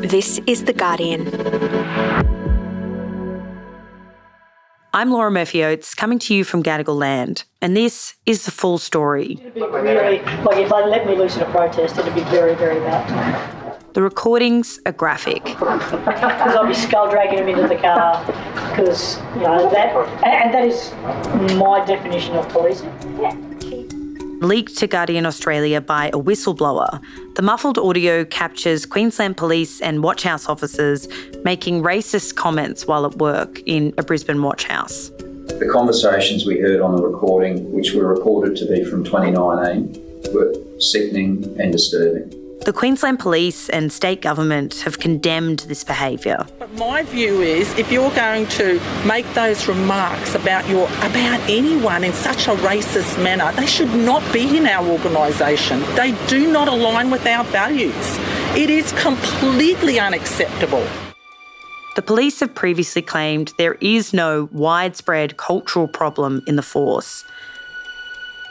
[0.00, 1.28] This is The Guardian.
[4.94, 8.78] I'm Laura Murphy Oates, coming to you from Gadigal Land, and this is the full
[8.78, 9.38] story.
[9.40, 12.54] It'd be really, like if they let me loose in a protest, it'd be very,
[12.54, 13.84] very bad.
[13.92, 15.44] The recordings are graphic.
[15.44, 18.24] Because I'll be skull dragging them into the car.
[18.70, 19.94] Because, you know, that,
[20.24, 20.92] and, and that is
[21.58, 22.88] my definition of policing.
[23.20, 23.49] Yeah.
[24.40, 26.98] Leaked to Guardian Australia by a whistleblower,
[27.34, 31.06] the muffled audio captures Queensland police and watchhouse officers
[31.44, 35.10] making racist comments while at work in a Brisbane watchhouse.
[35.10, 40.54] The conversations we heard on the recording, which were reported to be from 2019, were
[40.78, 42.39] sickening and disturbing.
[42.66, 46.44] The Queensland Police and state government have condemned this behaviour.
[46.58, 52.04] But my view is if you're going to make those remarks about your about anyone
[52.04, 55.80] in such a racist manner, they should not be in our organisation.
[55.94, 58.18] They do not align with our values.
[58.54, 60.86] It is completely unacceptable.
[61.96, 67.24] The police have previously claimed there is no widespread cultural problem in the force.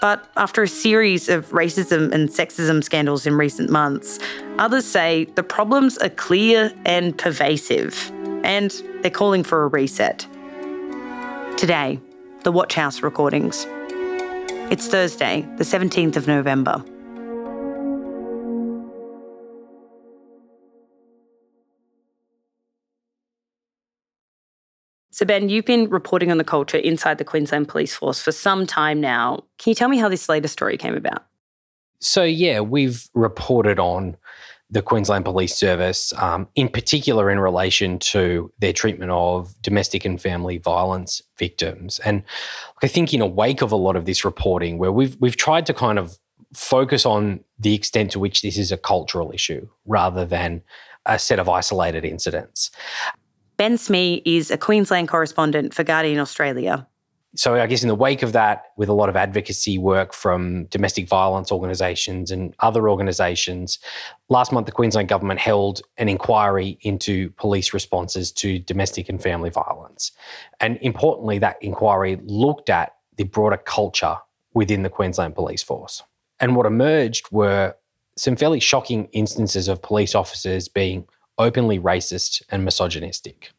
[0.01, 4.19] But after a series of racism and sexism scandals in recent months,
[4.57, 8.11] others say the problems are clear and pervasive,
[8.43, 10.25] and they're calling for a reset.
[11.57, 11.99] Today,
[12.43, 13.65] the Watch House recordings.
[14.71, 16.83] It's Thursday, the 17th of November.
[25.19, 28.65] So, Ben, you've been reporting on the culture inside the Queensland Police Force for some
[28.65, 29.43] time now.
[29.57, 31.25] Can you tell me how this latest story came about?
[31.99, 34.15] So, yeah, we've reported on
[34.69, 40.21] the Queensland Police Service, um, in particular in relation to their treatment of domestic and
[40.21, 41.99] family violence victims.
[41.99, 42.23] And
[42.81, 45.65] I think, in a wake of a lot of this reporting, where we've we've tried
[45.65, 46.17] to kind of
[46.53, 50.61] focus on the extent to which this is a cultural issue rather than
[51.05, 52.71] a set of isolated incidents.
[53.59, 56.87] Ben Smee is a Queensland correspondent for Guardian Australia.
[57.35, 60.63] So, I guess in the wake of that, with a lot of advocacy work from
[60.67, 63.77] domestic violence organisations and other organisations,
[64.29, 69.49] last month the Queensland Government held an inquiry into police responses to domestic and family
[69.49, 70.13] violence.
[70.61, 74.15] And importantly, that inquiry looked at the broader culture
[74.53, 76.01] within the Queensland Police Force.
[76.39, 77.75] And what emerged were
[78.15, 81.09] some fairly shocking instances of police officers being
[81.39, 83.51] openly racist and misogynistic.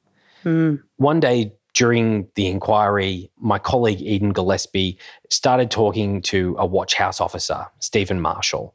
[0.44, 0.82] Mm.
[0.96, 4.98] One day during the inquiry, my colleague Eden Gillespie
[5.30, 8.74] started talking to a watch house officer, Stephen Marshall.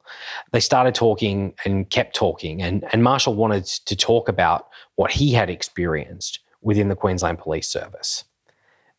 [0.52, 5.34] They started talking and kept talking, and, and Marshall wanted to talk about what he
[5.34, 8.24] had experienced within the Queensland Police Service.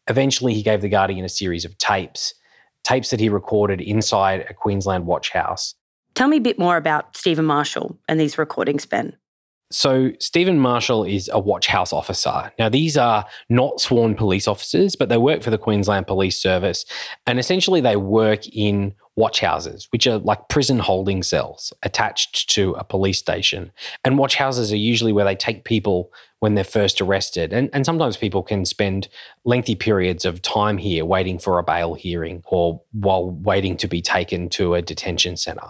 [0.09, 2.34] Eventually, he gave The Guardian a series of tapes,
[2.84, 5.75] tapes that he recorded inside a Queensland watch house.
[6.15, 9.17] Tell me a bit more about Stephen Marshall and these recordings, Ben.
[9.71, 12.53] So, Stephen Marshall is a watch house officer.
[12.56, 16.84] Now, these are not sworn police officers, but they work for the Queensland Police Service.
[17.27, 22.72] And essentially, they work in watch houses, which are like prison holding cells attached to
[22.72, 23.72] a police station.
[24.05, 27.53] And watch houses are usually where they take people when they're first arrested.
[27.53, 29.09] And, and sometimes people can spend
[29.44, 34.03] lengthy periods of time here waiting for a bail hearing or while waiting to be
[34.03, 35.62] taken to a detention centre.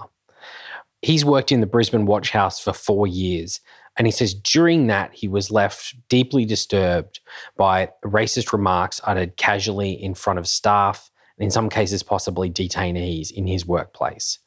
[1.03, 3.61] He's worked in the Brisbane Watch House for four years.
[3.97, 7.21] And he says during that, he was left deeply disturbed
[7.57, 13.31] by racist remarks uttered casually in front of staff, and in some cases, possibly detainees
[13.31, 14.39] in his workplace.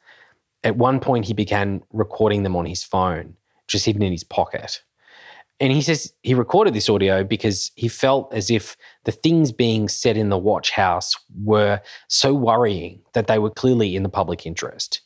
[0.62, 3.34] At one point, he began recording them on his phone,
[3.66, 4.82] just hidden in his pocket.
[5.60, 9.88] And he says he recorded this audio because he felt as if the things being
[9.88, 14.46] said in the watch house were so worrying that they were clearly in the public
[14.46, 15.02] interest.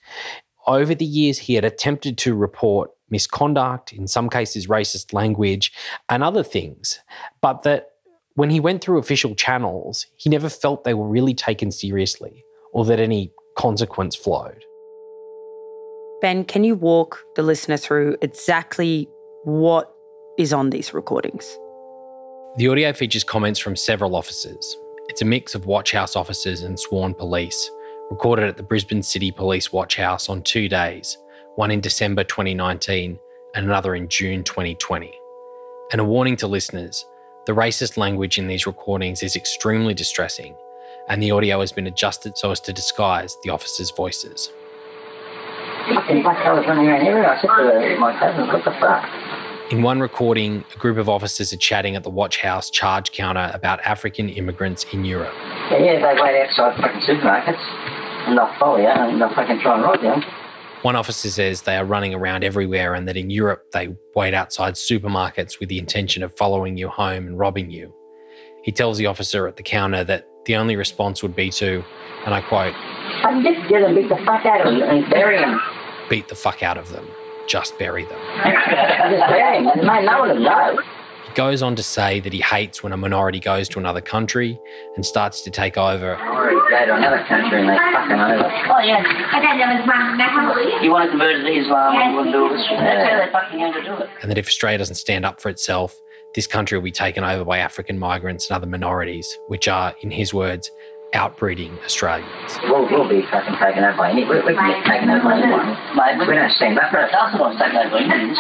[0.67, 5.73] Over the years, he had attempted to report misconduct, in some cases, racist language,
[6.09, 7.01] and other things,
[7.41, 7.89] but that
[8.35, 12.85] when he went through official channels, he never felt they were really taken seriously or
[12.85, 14.65] that any consequence flowed.
[16.21, 19.09] Ben, can you walk the listener through exactly
[19.45, 19.95] what
[20.39, 21.59] is on these recordings?
[22.57, 24.77] The audio features comments from several officers.
[25.09, 27.71] It's a mix of watch house officers and sworn police,
[28.11, 31.19] recorded at the Brisbane City Police Watch House on two days,
[31.57, 33.19] one in December 2019
[33.55, 35.13] and another in June 2020.
[35.93, 37.07] And a warning to listeners
[37.47, 40.57] the racist language in these recordings is extremely distressing,
[41.11, 44.51] and the audio has been adjusted so as to disguise the officers' voices.
[49.71, 53.51] In one recording, a group of officers are chatting at the watch house charge counter
[53.53, 55.35] about African immigrants in Europe.
[55.71, 57.61] Yeah, they wait outside fucking supermarkets
[58.27, 60.44] and they'll follow you and they'll fucking try and rob you.
[60.85, 64.75] One officer says they are running around everywhere and that in Europe they wait outside
[64.75, 67.91] supermarkets with the intention of following you home and robbing you.
[68.65, 71.83] He tells the officer at the counter that the only response would be to,
[72.27, 75.39] and I quote, I just get them, beat the fuck out of them and bury
[75.39, 75.59] them.
[76.11, 77.09] beat the fuck out of them,
[77.49, 78.21] just bury them.
[78.45, 79.79] just bury them.
[79.79, 80.77] And mate, no one will know.
[80.77, 80.83] He
[81.35, 84.59] goes on to say that he hates when a minority goes to another country
[84.97, 88.45] and starts to take over, Or go to another country and they fuck them over.
[88.45, 89.03] Oh yeah,
[89.33, 90.19] I got them as one.
[90.19, 90.83] That's how.
[90.83, 92.67] You want to convert to Islam, you want to do this.
[92.69, 94.11] That's how they fucking going to do it.
[94.23, 95.99] and that if Australia doesn't stand up for itself,
[96.35, 100.11] this country will be taken over by African migrants and other minorities, which are, in
[100.11, 100.71] his words,
[101.15, 102.59] outbreeding Australians.
[102.65, 104.25] We'll, we'll be fucking taken over by any.
[104.25, 105.67] We, we can get taken over by anyone.
[105.97, 107.35] Mate, we don't stand up for ourselves.
[107.35, 108.39] We want taken over Indians.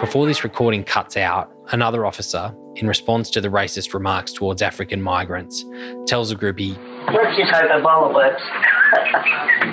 [0.00, 5.02] Before this recording cuts out, another officer, in response to the racist remarks towards African
[5.02, 5.64] migrants,
[6.06, 6.76] tells a group he
[7.12, 8.42] Let's just hope Ebola works.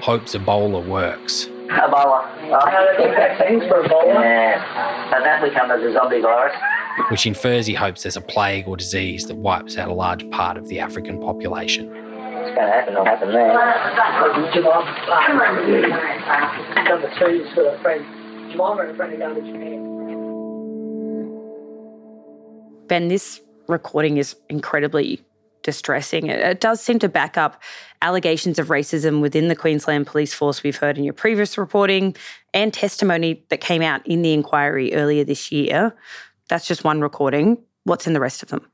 [0.06, 1.46] hopes Ebola works.
[1.68, 2.30] Ebola.
[2.52, 4.14] Oh, vaccines for Ebola.
[4.14, 5.12] yeah.
[5.12, 6.56] So that becomes a zombie virus.
[7.10, 10.58] Which infers he hopes there's a plague or disease that wipes out a large part
[10.58, 11.88] of the African population.
[11.88, 12.94] It's going to happen.
[12.94, 13.54] It'll happen there.
[16.90, 18.06] Number two is friend.
[18.52, 19.36] And a friend are.
[22.88, 25.22] Ben, this recording is incredibly
[25.64, 26.28] distressing.
[26.28, 27.62] It does seem to back up
[28.04, 32.16] allegations of racism within the Queensland Police Force we've heard in your previous reporting
[32.54, 35.96] and testimony that came out in the inquiry earlier this year.
[36.48, 37.58] That's just one recording.
[37.86, 38.70] What's in the rest of them?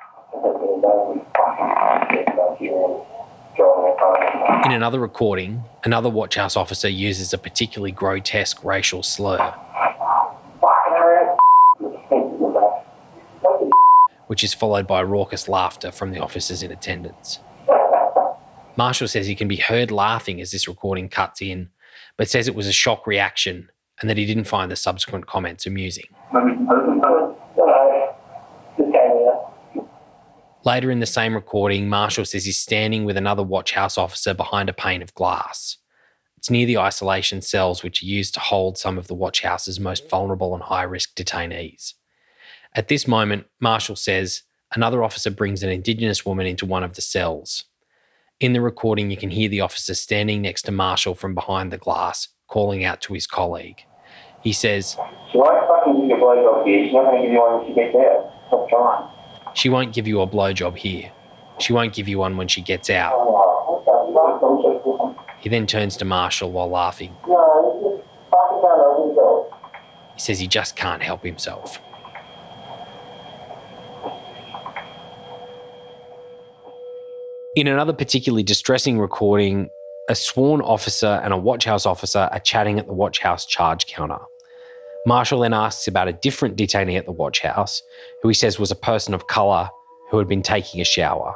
[4.66, 9.54] In another recording, another Watch House officer uses a particularly grotesque racial slur,
[14.28, 17.40] which is followed by raucous laughter from the officers in attendance.
[18.76, 21.70] Marshall says he can be heard laughing as this recording cuts in,
[22.18, 23.70] but says it was a shock reaction
[24.00, 26.08] and that he didn't find the subsequent comments amusing.
[30.63, 34.69] Later in the same recording, Marshall says he's standing with another watch house officer behind
[34.69, 35.78] a pane of glass.
[36.38, 39.80] It's near the isolation cells which are used to hold some of the watch house's
[39.80, 41.94] most vulnerable and high risk detainees.
[42.75, 44.44] At this moment, Marshall says
[44.75, 47.66] another officer brings an Indigenous woman into one of the cells.
[48.40, 51.78] In the recording, you can hear the officer standing next to Marshall from behind the
[51.78, 53.81] glass, calling out to his colleague.
[54.44, 54.96] He says,
[55.34, 56.86] won't fucking give you a blowjob here.
[56.86, 58.31] She's not going to give you one when she gets out.
[58.48, 59.21] Stop trying.
[59.53, 61.12] She won't give you a blowjob here.
[61.59, 63.13] She won't give you one when she gets out.
[65.39, 67.15] He then turns to Marshall while laughing.
[70.13, 71.80] He says he just can't help himself.
[77.56, 79.69] In another particularly distressing recording,
[80.09, 83.88] a sworn officer and a watch house officer are chatting at the watch house charge
[83.88, 84.19] counter.
[85.06, 87.81] Marshall then asks about a different detainee at the watch house,
[88.21, 89.69] who he says was a person of colour
[90.12, 91.33] who had been taking a shower.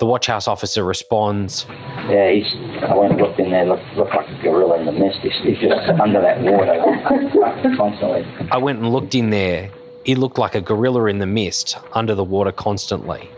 [0.00, 1.66] The watch house officer responds,
[2.08, 2.54] Yeah, he's.
[2.82, 3.66] I went and looked in there.
[3.66, 5.18] Looked, looked like a gorilla in the mist.
[5.22, 8.24] He's, he's just under that water constantly.
[8.50, 9.70] I went and looked in there.
[10.04, 13.28] He looked like a gorilla in the mist, under the water constantly.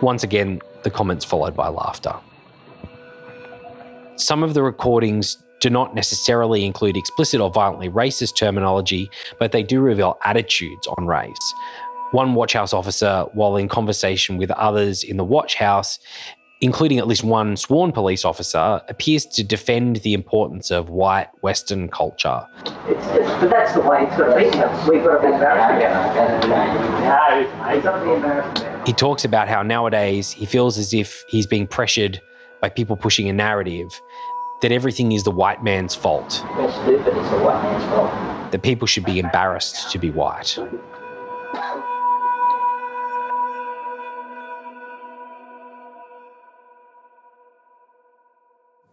[0.00, 2.14] Once again, the comments followed by laughter.
[4.16, 9.62] Some of the recordings do not necessarily include explicit or violently racist terminology, but they
[9.62, 11.54] do reveal attitudes on race.
[12.10, 16.00] One watch house officer, while in conversation with others in the watch house,
[16.60, 21.88] including at least one sworn police officer, appears to defend the importance of white Western
[21.88, 22.44] culture.
[22.88, 24.90] It's, it's, but that's the way it's got to be.
[24.90, 26.50] We've got to be embarrassed about it.
[26.50, 28.86] No, it's not to be embarrassed about it.
[28.88, 32.20] He talks about how nowadays he feels as if he's being pressured
[32.60, 34.00] by people pushing a narrative
[34.62, 37.08] that everything is the white man's fault, We're stupid.
[37.08, 38.52] It's a white man's fault.
[38.52, 40.56] that people should be embarrassed to be white.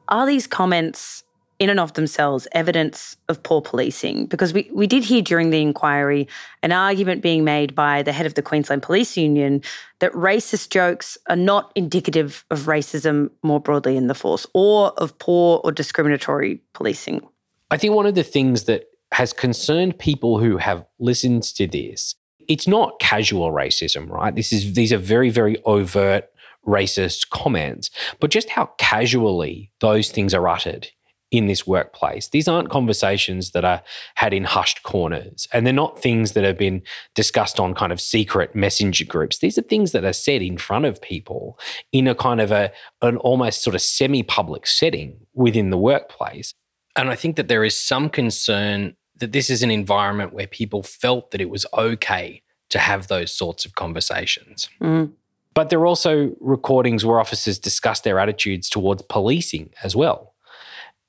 [0.08, 1.24] Are these comments
[1.60, 4.26] in and of themselves evidence of poor policing?
[4.26, 6.28] Because we, we did hear during the inquiry
[6.64, 9.62] an argument being made by the head of the Queensland Police Union
[10.00, 15.18] that racist jokes are not indicative of racism more broadly in the force or of
[15.20, 17.22] poor or discriminatory policing.
[17.70, 22.16] I think one of the things that has concerned people who have listened to this,
[22.48, 24.34] it's not casual racism, right?
[24.34, 26.30] This is these are very, very overt
[26.66, 27.90] racist comments,
[28.20, 30.90] but just how casually those things are uttered
[31.32, 32.30] in this workplace.
[32.30, 33.82] These aren't conversations that are
[34.16, 36.82] had in hushed corners, and they're not things that have been
[37.16, 39.40] discussed on kind of secret messenger groups.
[39.40, 41.60] These are things that are said in front of people
[41.92, 42.72] in a kind of a
[43.02, 46.54] an almost sort of semi-public setting within the workplace.
[46.96, 50.82] And I think that there is some concern that this is an environment where people
[50.82, 54.70] felt that it was okay to have those sorts of conversations.
[54.82, 55.12] Mm.
[55.54, 60.29] But there are also recordings where officers discuss their attitudes towards policing as well.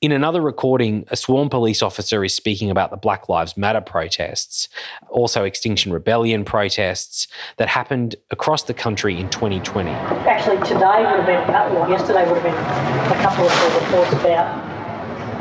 [0.01, 4.67] In another recording, a sworn police officer is speaking about the Black Lives Matter protests,
[5.11, 7.29] also Extinction Rebellion protests
[7.59, 9.91] that happened across the country in 2020.
[9.91, 14.81] Actually, today would have been, or yesterday would have been a couple of reports about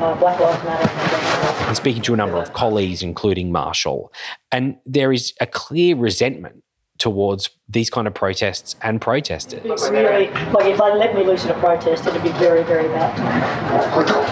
[0.04, 1.68] uh, Black Lives Matter.
[1.68, 4.12] and speaking to a number of colleagues, including Marshall.
[4.52, 6.66] And there is a clear resentment
[7.00, 9.62] towards these kind of protests and protesters.
[9.64, 12.88] It's really, like if they let me loose in a protest, it'd be very, very
[12.90, 13.16] bad.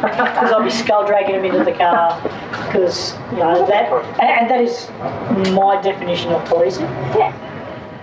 [0.00, 2.20] Because I'd be skull dragging them into the car,
[2.66, 4.88] because, you know, that, and that is
[5.52, 6.84] my definition of policing.
[6.84, 7.32] Yeah.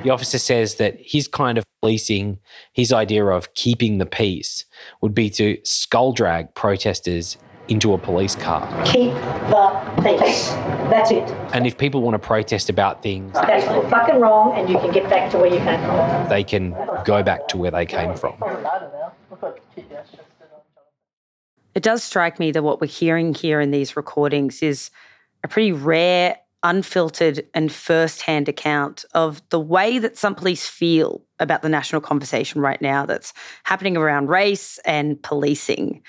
[0.04, 2.40] The officer says that his kind of policing,
[2.74, 4.66] his idea of keeping the peace,
[5.02, 7.38] would be to skull drag protesters
[7.70, 8.62] into a police car.
[8.86, 10.50] Keep the peace.
[10.90, 11.30] That's it.
[11.54, 15.10] And if people want to protest about things, That's fucking wrong, and you can get
[15.10, 16.30] back to where you came from.
[16.30, 16.72] they can
[17.06, 18.36] go back to where they came from.
[21.76, 24.90] It does strike me that what we're hearing here in these recordings is
[25.44, 31.24] a pretty rare, unfiltered, and first hand account of the way that some police feel
[31.40, 33.32] about the national conversation right now that's
[33.64, 36.02] happening around race and policing.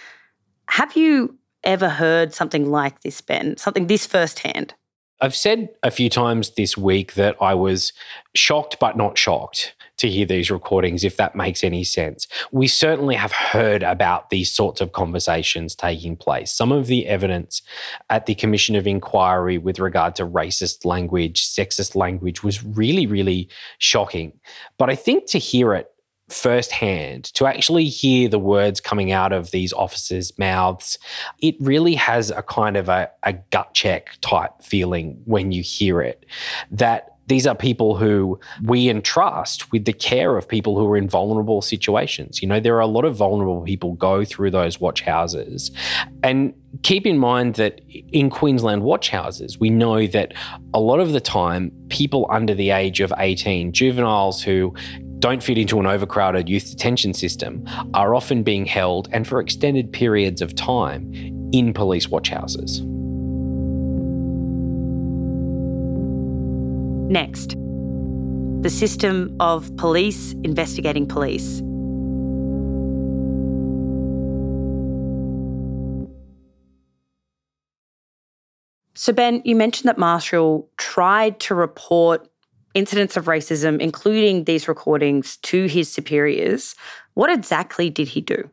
[0.69, 1.37] Have you
[1.69, 3.57] ever heard something like this, Ben?
[3.59, 4.75] Something this firsthand?
[5.21, 7.93] I've said a few times this week that I was
[8.35, 12.29] shocked but not shocked to hear these recordings, if that makes any sense.
[12.53, 16.53] We certainly have heard about these sorts of conversations taking place.
[16.53, 17.63] Some of the evidence
[18.09, 23.49] at the Commission of Inquiry with regard to racist language, sexist language was really, really
[23.79, 24.39] shocking.
[24.79, 25.91] But I think to hear it
[26.29, 30.99] firsthand, to actually hear the words coming out of these officers' mouths,
[31.41, 36.01] it really has a kind of a, a gut check type feeling when you hear
[36.01, 36.27] it.
[36.71, 41.09] That these are people who we entrust with the care of people who are in
[41.09, 42.41] vulnerable situations.
[42.41, 45.71] You know, there are a lot of vulnerable people go through those watch houses.
[46.23, 47.83] And keep in mind that
[48.13, 50.33] in Queensland watch houses, we know that
[50.73, 54.75] a lot of the time, people under the age of 18, juveniles who
[55.19, 59.93] don't fit into an overcrowded youth detention system are often being held and for extended
[59.93, 61.13] periods of time
[61.53, 62.83] in police watchhouses.
[67.11, 67.57] Next,
[68.63, 71.63] the system of police investigating police.
[78.95, 82.29] So, Ben, you mentioned that Marshall tried to report
[82.75, 86.75] incidents of racism, including these recordings, to his superiors.
[87.15, 88.49] What exactly did he do?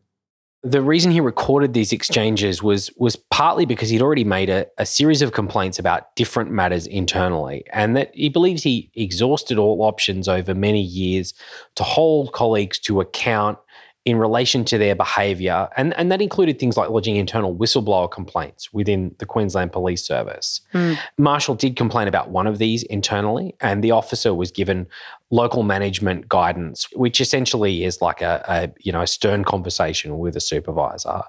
[0.64, 4.86] The reason he recorded these exchanges was was partly because he'd already made a, a
[4.86, 10.28] series of complaints about different matters internally, and that he believes he exhausted all options
[10.28, 11.36] over many years
[11.76, 13.60] to hold colleagues to account
[14.06, 18.72] in relation to their behaviour, and, and that included things like lodging internal whistleblower complaints
[18.72, 20.62] within the Queensland Police Service.
[20.76, 20.96] Mm.
[21.18, 24.86] Marshall did complain about one of these internally, and the officer was given
[25.32, 30.36] local management guidance, which essentially is like a, a you know a stern conversation with
[30.36, 31.24] a supervisor.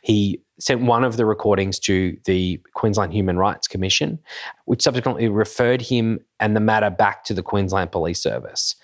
[0.00, 4.18] He sent one of the recordings to the Queensland Human Rights Commission,
[4.64, 8.76] which subsequently referred him and the matter back to the Queensland Police Service.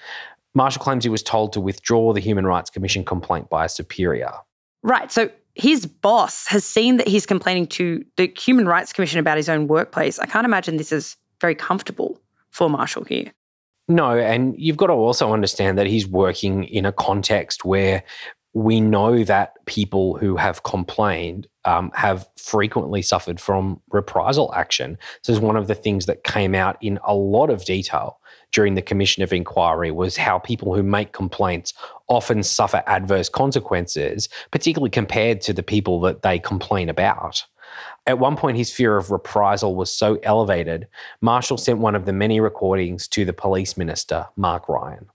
[0.59, 4.33] Marshall claims he was told to withdraw the Human Rights Commission complaint by a superior.
[4.83, 5.11] Right.
[5.13, 9.49] So his boss has seen that he's complaining to the Human Rights Commission about his
[9.49, 10.19] own workplace.
[10.19, 13.33] I can't imagine this is very comfortable for Marshall here.
[13.87, 18.03] No, and you've got to also understand that he's working in a context where
[18.53, 24.99] we know that people who have complained um, have frequently suffered from reprisal action.
[25.25, 28.19] This is one of the things that came out in a lot of detail
[28.53, 31.75] during the Commission of Inquiry was how people who make complaints
[32.09, 37.45] often suffer adverse consequences, particularly compared to the people that they complain about.
[38.07, 40.89] At one point, his fear of reprisal was so elevated,
[41.21, 45.07] Marshall sent one of the many recordings to the police minister, Mark Ryan.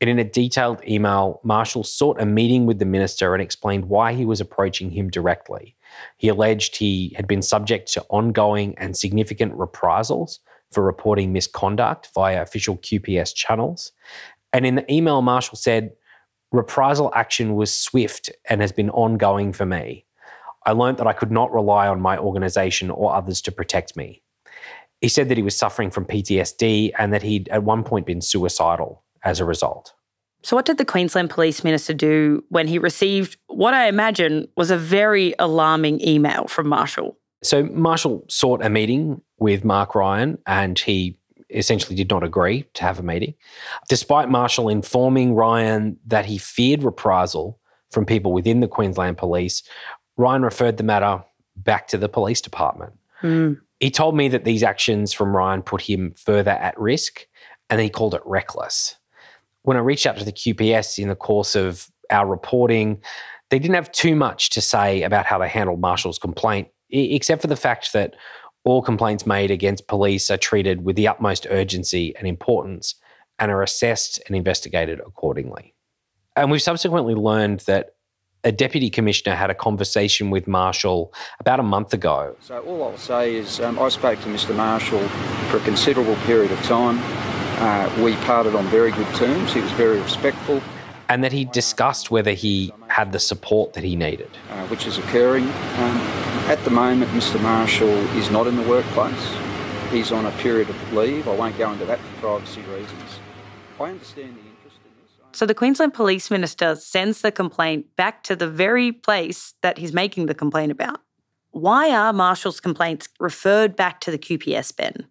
[0.00, 4.14] And in a detailed email, Marshall sought a meeting with the minister and explained why
[4.14, 5.76] he was approaching him directly.
[6.16, 10.40] He alleged he had been subject to ongoing and significant reprisals
[10.72, 13.92] for reporting misconduct via official QPS channels.
[14.52, 15.92] And in the email, Marshall said,
[16.52, 20.04] Reprisal action was swift and has been ongoing for me.
[20.64, 24.22] I learned that I could not rely on my organization or others to protect me.
[25.00, 28.20] He said that he was suffering from PTSD and that he'd at one point been
[28.20, 29.92] suicidal as a result.
[30.42, 34.70] So, what did the Queensland Police Minister do when he received what I imagine was
[34.70, 37.18] a very alarming email from Marshall?
[37.42, 41.18] So, Marshall sought a meeting with Mark Ryan and he
[41.50, 43.34] essentially did not agree to have a meeting,
[43.88, 49.62] despite Marshall informing Ryan that he feared reprisal from people within the Queensland Police.
[50.16, 51.22] Ryan referred the matter
[51.56, 52.92] back to the police department.
[53.22, 53.60] Mm.
[53.80, 57.26] He told me that these actions from Ryan put him further at risk
[57.70, 58.96] and he called it reckless.
[59.62, 63.02] When I reached out to the QPS in the course of our reporting,
[63.50, 67.48] they didn't have too much to say about how they handled Marshall's complaint, except for
[67.48, 68.14] the fact that
[68.64, 72.96] all complaints made against police are treated with the utmost urgency and importance
[73.38, 75.74] and are assessed and investigated accordingly.
[76.34, 77.94] And we've subsequently learned that
[78.44, 82.36] a deputy commissioner had a conversation with Marshall about a month ago.
[82.40, 85.06] So all I'll say is um, I spoke to Mr Marshall
[85.50, 86.98] for a considerable period of time.
[87.58, 89.52] Uh, we parted on very good terms.
[89.52, 90.62] He was very respectful.
[91.08, 94.30] And that he discussed whether he had the support that he needed.
[94.50, 95.44] Uh, which is occurring.
[95.44, 99.36] Um, at the moment, Mr Marshall is not in the workplace.
[99.90, 101.26] He's on a period of leave.
[101.26, 103.18] I won't go into that for privacy reasons.
[103.80, 105.12] I understand the interest in this.
[105.32, 109.92] So the Queensland Police Minister sends the complaint back to the very place that he's
[109.92, 111.00] making the complaint about.
[111.50, 115.08] Why are Marshall's complaints referred back to the QPS, Ben?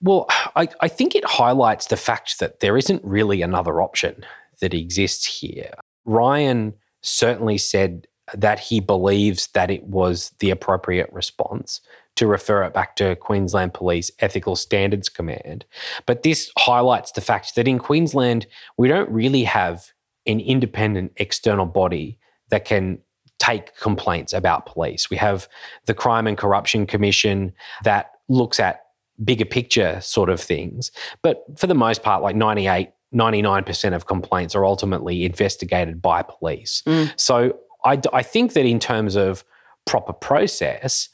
[0.00, 4.24] Well, I, I think it highlights the fact that there isn't really another option
[4.60, 5.74] that exists here.
[6.06, 11.80] Ryan certainly said that he believes that it was the appropriate response
[12.16, 15.64] to refer it back to Queensland Police Ethical Standards Command.
[16.06, 19.92] But this highlights the fact that in Queensland, we don't really have
[20.26, 22.18] an independent external body
[22.50, 22.98] that can
[23.38, 25.10] take complaints about police.
[25.10, 25.48] We have
[25.86, 27.52] the Crime and Corruption Commission
[27.82, 28.84] that looks at
[29.22, 30.90] bigger picture sort of things.
[31.22, 36.82] But for the most part, like 98, 99% of complaints are ultimately investigated by police.
[36.86, 37.12] Mm.
[37.16, 39.44] So I, I think that in terms of
[39.84, 41.08] proper process,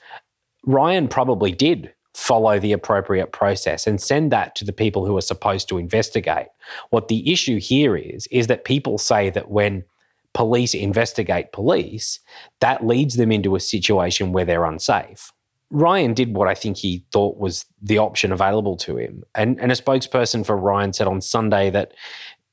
[0.64, 5.22] Ryan probably did follow the appropriate process and send that to the people who are
[5.22, 6.48] supposed to investigate.
[6.90, 9.84] What the issue here is, is that people say that when
[10.32, 12.20] police investigate police,
[12.60, 15.32] that leads them into a situation where they're unsafe.
[15.70, 19.22] Ryan did what I think he thought was the option available to him.
[19.34, 21.94] And, and a spokesperson for Ryan said on Sunday that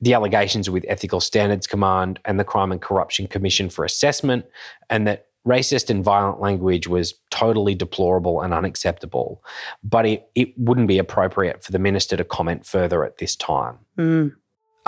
[0.00, 4.44] the allegations with Ethical Standards Command and the Crime and Corruption Commission for assessment,
[4.90, 9.42] and that racist and violent language was totally deplorable and unacceptable.
[9.82, 13.78] But it, it wouldn't be appropriate for the minister to comment further at this time.
[13.96, 14.34] Mm.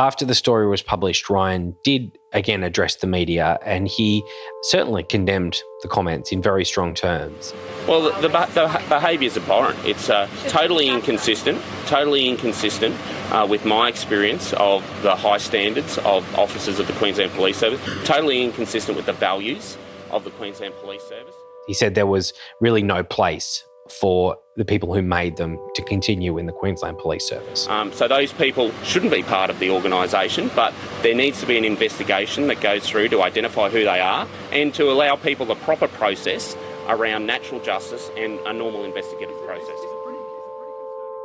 [0.01, 4.25] After the story was published, Ryan did again address the media and he
[4.63, 7.53] certainly condemned the comments in very strong terms.
[7.87, 9.79] Well, the, the, the behaviour is abhorrent.
[9.85, 12.97] It's uh, totally inconsistent, totally inconsistent
[13.31, 17.83] uh, with my experience of the high standards of officers of the Queensland Police Service,
[18.07, 19.77] totally inconsistent with the values
[20.11, 21.35] of the Queensland Police Service.
[21.67, 26.39] He said there was really no place for the people who made them to continue
[26.39, 27.67] in the Queensland Police Service.
[27.69, 31.57] Um, so those people shouldn't be part of the organisation, but there needs to be
[31.57, 35.55] an investigation that goes through to identify who they are and to allow people the
[35.57, 36.57] proper process
[36.89, 39.79] around natural justice and a normal investigative process.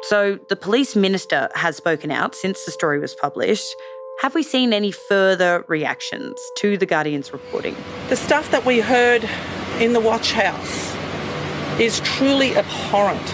[0.03, 3.75] So the police minister has spoken out since the story was published.
[4.21, 7.75] Have we seen any further reactions to the Guardian's reporting?
[8.09, 9.27] The stuff that we heard
[9.79, 10.94] in the watch house
[11.79, 13.33] is truly abhorrent.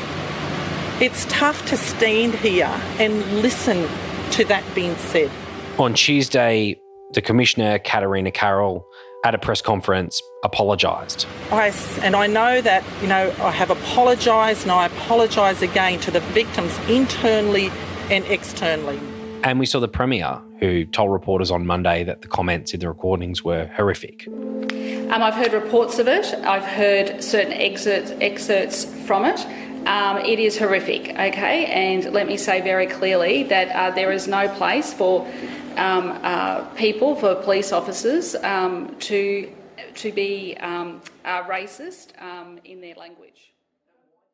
[1.01, 3.87] It's tough to stand here and listen
[4.31, 5.29] to that being said.
[5.77, 6.79] On Tuesday,
[7.13, 8.85] the Commissioner, Katarina Carroll,
[9.23, 11.27] at a press conference, apologised.
[11.51, 11.67] I,
[12.01, 16.19] and I know that, you know, I have apologised and I apologise again to the
[16.19, 17.71] victims internally
[18.09, 18.99] and externally.
[19.43, 22.87] And we saw the Premier, who told reporters on Monday that the comments in the
[22.87, 24.27] recordings were horrific.
[25.11, 26.33] Um, I've heard reports of it.
[26.45, 29.45] I've heard certain excerpts, excerpts from it.
[29.85, 31.65] Um, it is horrific, okay?
[31.65, 35.27] And let me say very clearly that uh, there is no place for
[35.75, 39.51] um, uh, people, for police officers, um, to
[39.95, 43.51] to be um, uh, racist um, in their language.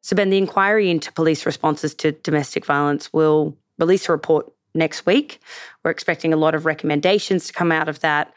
[0.01, 5.07] So, Ben, the inquiry into police responses to domestic violence will release a report next
[5.07, 5.39] week.
[5.83, 8.31] We're expecting a lot of recommendations to come out of that.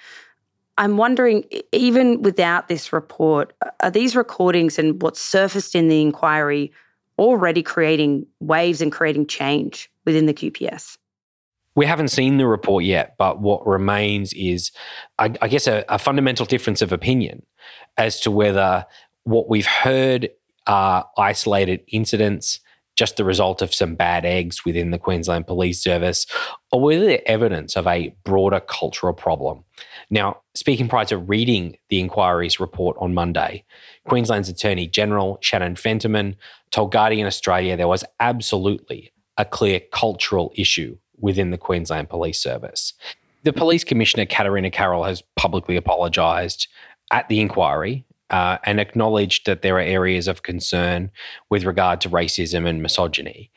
[0.81, 6.73] I'm wondering, even without this report, are these recordings and what's surfaced in the inquiry
[7.19, 10.97] already creating waves and creating change within the QPS?
[11.77, 14.73] We haven't seen the report yet, but what remains is,
[15.19, 17.45] I, I guess, a, a fundamental difference of opinion
[17.99, 18.87] as to whether
[19.25, 20.31] what we've heard
[20.67, 22.59] are isolated incidents
[22.97, 26.27] just the result of some bad eggs within the Queensland Police Service,
[26.73, 29.65] or were there evidence of a broader cultural problem?
[30.11, 33.65] Now, speaking prior to reading the inquiry's report on Monday,
[34.05, 36.35] Queensland's Attorney General Shannon Fentiman
[36.73, 42.93] told Guardian Australia there was absolutely a clear cultural issue within the Queensland Police Service.
[43.45, 46.67] The Police Commissioner, Katarina Carroll, has publicly apologised
[47.13, 51.11] at the inquiry uh, and acknowledged that there are areas of concern
[51.49, 53.51] with regard to racism and misogyny.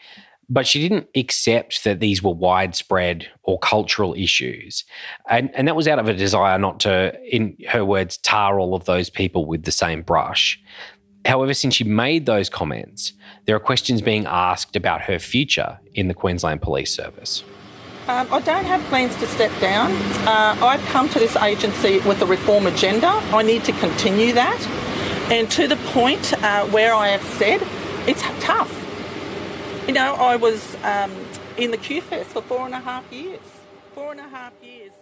[0.49, 4.84] But she didn't accept that these were widespread or cultural issues.
[5.29, 8.75] And, and that was out of a desire not to, in her words, tar all
[8.75, 10.62] of those people with the same brush.
[11.25, 13.13] However, since she made those comments,
[13.45, 17.43] there are questions being asked about her future in the Queensland Police Service.
[18.08, 19.93] Um, I don't have plans to step down.
[20.27, 23.08] Uh, I've come to this agency with a reform agenda.
[23.08, 24.62] I need to continue that.
[25.32, 27.65] And to the point uh, where I have said,
[28.06, 28.83] it's tough.
[29.88, 31.12] You know, I was um,
[31.58, 33.41] in the QFES for four and a half years.
[33.93, 34.93] Four and a half years.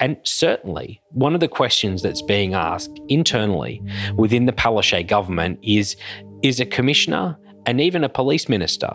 [0.00, 3.80] And certainly, one of the questions that's being asked internally
[4.16, 5.94] within the Palaszczuk government is
[6.42, 8.90] is a commissioner and even a police minister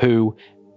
[0.00, 0.36] who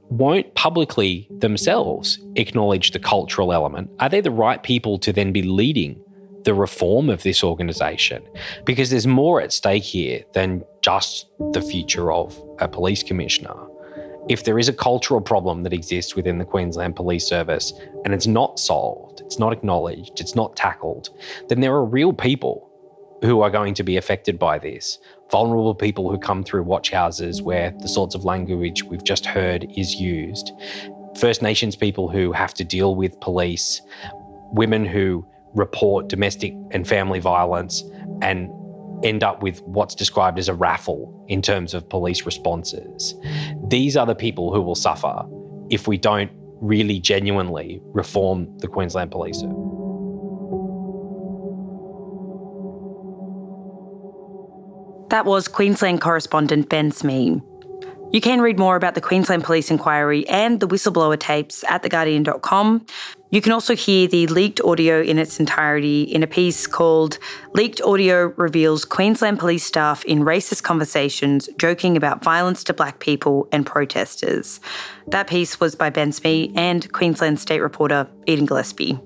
[0.10, 5.42] won't publicly themselves acknowledge the cultural element, are they the right people to then be
[5.42, 6.00] leading
[6.44, 8.24] the reform of this organisation?
[8.64, 13.56] Because there's more at stake here than just the future of a police commissioner.
[14.30, 17.74] If there is a cultural problem that exists within the Queensland Police Service
[18.06, 21.10] and it's not solved, it's not acknowledged, it's not tackled,
[21.50, 22.70] then there are real people
[23.22, 25.00] who are going to be affected by this.
[25.32, 29.66] Vulnerable people who come through watch houses where the sorts of language we've just heard
[29.76, 30.52] is used,
[31.18, 33.82] First Nations people who have to deal with police,
[34.52, 37.84] women who report domestic and family violence
[38.22, 38.50] and
[39.04, 43.16] end up with what's described as a raffle in terms of police responses.
[43.68, 45.24] These are the people who will suffer
[45.70, 49.42] if we don't really genuinely reform the Queensland Police.
[55.10, 57.42] That was Queensland correspondent Ben Smee.
[58.14, 62.86] You can read more about the Queensland Police Inquiry and the whistleblower tapes at theguardian.com.
[63.32, 67.18] You can also hear the leaked audio in its entirety in a piece called
[67.56, 73.48] Leaked Audio Reveals Queensland Police Staff in Racist Conversations Joking About Violence to Black People
[73.52, 74.60] and Protesters.
[75.08, 79.00] That piece was by Ben Smee and Queensland State reporter Eden Gillespie.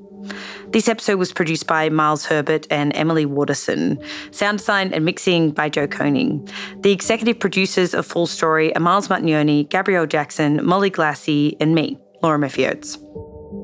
[0.72, 4.00] This episode was produced by Miles Herbert and Emily Waterson.
[4.32, 6.48] Sound design and mixing by Joe Koning.
[6.82, 11.98] The executive producers of Full Story are Miles Martignoni, Gabrielle Jackson, Molly Glassey, and me,
[12.22, 12.68] Laura Murphy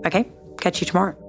[0.05, 1.22] Okay, catch you tomorrow.